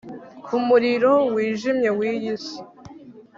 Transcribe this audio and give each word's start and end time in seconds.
ku 0.45 0.55
muriro 0.67 1.13
wijimye 1.33 1.89
w'iyi 1.97 2.33
si 2.43 2.57